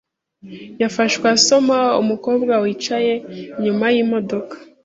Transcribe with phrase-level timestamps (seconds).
[0.81, 3.13] Yafashwe asoma umukobwa wicaye
[3.57, 4.55] inyuma yimodoka.